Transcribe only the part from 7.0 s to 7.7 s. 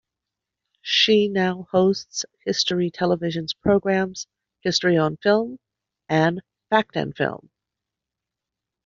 Film".